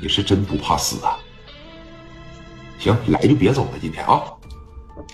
[0.00, 1.18] 你是真不怕死啊？
[2.78, 4.22] 行，来就别走了，今天啊，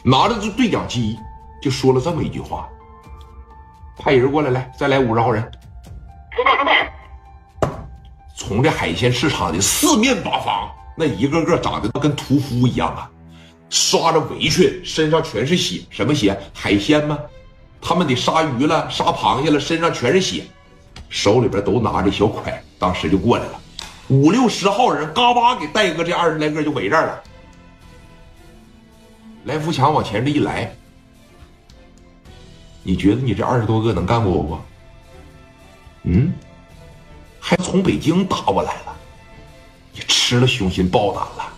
[0.05, 1.19] 拿着这对讲机
[1.63, 2.69] 就说了这么一句话：
[3.99, 5.51] 派人过来，来，再来五十号人。
[8.37, 13.11] 从这海鲜市场的四面八方，那一个个长得跟屠夫一样啊，
[13.71, 16.39] 刷着围裙，身上全是血，什么血？
[16.53, 17.19] 海鲜吗？
[17.81, 20.45] 他们得杀鱼了，杀螃蟹了，身上全是血，
[21.09, 23.61] 手里边都拿着小筷，当时就过来了，
[24.09, 27.23] 五六十号人，嘎巴给戴哥这二十来个就围这儿了。
[29.45, 30.75] 来福强往前这一来，
[32.83, 34.59] 你觉得你这二十多个能干过我不？
[36.05, 36.33] 嗯，
[37.41, 38.97] 还从北京打过来了，
[39.93, 41.53] 你吃了雄心豹胆了。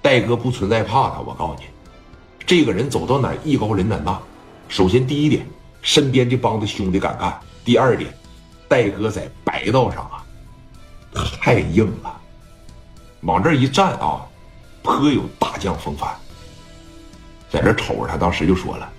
[0.00, 1.66] 戴哥不存在怕他，我告诉你，
[2.46, 4.20] 这个人走到哪艺高人胆大。
[4.68, 5.44] 首先第一点，
[5.82, 7.32] 身边这帮子兄弟敢干；
[7.64, 8.12] 第二点，
[8.68, 10.21] 戴哥在白道上啊，
[11.12, 12.20] 太硬了，
[13.22, 14.26] 往这一站啊，
[14.82, 16.14] 颇有大将风范。
[17.50, 18.90] 在这瞅着他，当时就说了：“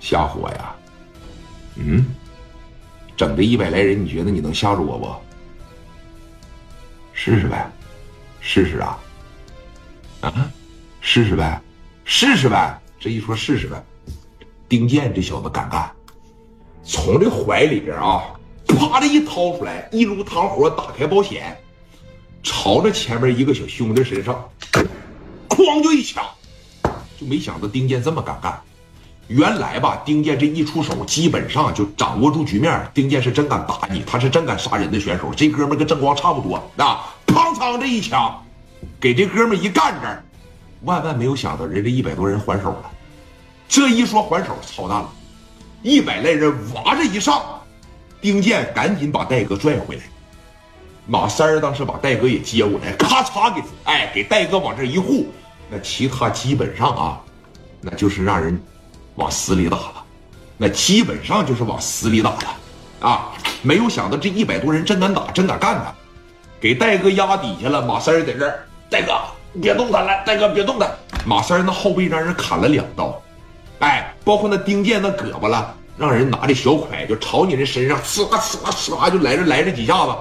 [0.00, 0.74] 吓唬我呀？
[1.76, 2.04] 嗯，
[3.16, 5.14] 整这一百来人，你觉得你能吓住我不？
[7.14, 7.70] 试试呗，
[8.40, 8.98] 试试啊！
[10.20, 10.50] 啊，
[11.00, 11.60] 试试呗，
[12.04, 12.78] 试试呗。
[13.00, 13.82] 这一说试试呗，
[14.68, 15.90] 丁健这小子敢干，
[16.88, 18.24] 从这怀里边啊，
[18.66, 21.54] 啪的一掏出来，一撸糖火，打开保险。”
[22.42, 24.48] 朝着前面一个小兄弟身上，
[25.50, 26.24] 哐就一枪，
[27.20, 28.58] 就没想到丁健这么敢干。
[29.26, 32.90] 原来吧，丁健这一出手，基本上就掌握住局面。
[32.94, 35.30] 丁健是真敢打你，他是真敢杀人的选手。
[35.36, 38.42] 这哥们跟郑光差不多啊，砰嚓这一枪，
[38.98, 40.08] 给这哥们一干这，
[40.84, 42.90] 万万没有想到，人这一百多人还手了。
[43.68, 45.12] 这一说还手，操蛋了，
[45.82, 47.42] 一百来人哇这一上，
[48.20, 50.02] 丁健赶紧把戴哥拽回来。
[51.06, 55.28] 马三儿当时把戴哥也接过来，咔嚓给哎给戴哥往这一护，
[55.70, 57.20] 那其他基本上啊，
[57.80, 58.60] 那就是让人
[59.14, 60.04] 往死里打了，
[60.56, 63.32] 那基本上就是往死里打了啊！
[63.62, 65.94] 没有想到这一百多人真敢打，真敢干他，
[66.60, 67.80] 给戴哥压底下了。
[67.80, 69.18] 马三儿在这儿，戴哥
[69.62, 70.86] 别动他了，戴哥别动他。
[71.24, 73.20] 马三儿那后背让人砍了两刀，
[73.78, 80.12] 哎，包括那丁健那胳膊了，让人拿着小拐就朝你这身上呲啦呲啦呲啦就来这来这几下子。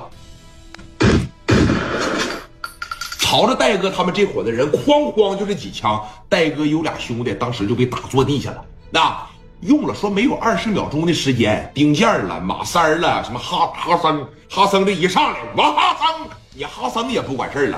[3.19, 8.63] 朝着戴哥他们这伙的人，哐哐就这几枪，戴哥有俩兄弟当时就被打坐地下了。
[8.89, 9.13] 那
[9.59, 17.77] 用了说没有二十秒钟的时间，丁健了，马三了，什么哈哈森，哈森这一上来，王哈森，你哈森也不管事了，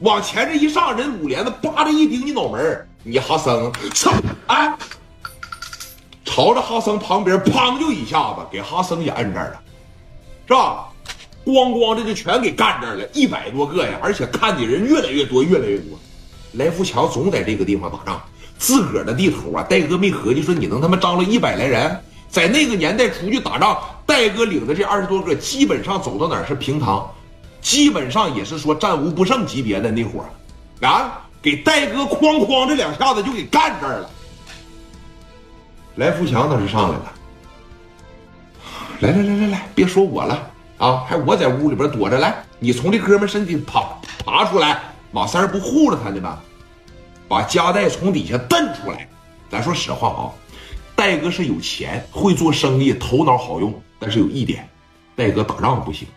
[0.00, 4.10] 往前这一上，人五连子叭的一顶你脑门你哈森，操，
[4.48, 4.76] 哎，
[6.34, 9.60] 朝着哈森旁边，砰就一下子给哈森也摁这儿了，
[10.48, 10.88] 是吧？
[11.46, 14.00] 咣咣的就全给干这儿了，一百多个呀！
[14.02, 15.96] 而且看的人越来越多，越来越多。
[16.54, 18.20] 来福强总在这个地方打仗，
[18.58, 19.64] 自个儿的地头啊。
[19.70, 27.08] 戴哥没合计说你能他妈张罗一百来人，在那个年代出去打仗，戴哥领的这二十多个，基本上走到哪儿是平塘，
[27.60, 30.24] 基本上也是说战无不胜级别的那伙
[30.80, 31.22] 儿啊。
[31.40, 34.10] 给戴哥哐哐这两下子就给干这儿了。
[35.96, 37.12] 来福强倒是上来了，
[39.00, 40.50] 来来来来来，别说我了。
[40.76, 41.04] 啊！
[41.06, 44.82] 还我在屋里边躲着来，你从这哥们身体爬爬出来，
[45.12, 46.40] 马三不护着他的吗？
[47.28, 49.08] 把夹带从底下蹬出来。
[49.48, 50.22] 咱说实话啊，
[50.96, 54.68] 戴哥是有钱，会做生意，头脑好用，但是有一点，
[55.14, 56.08] 戴哥打仗不行。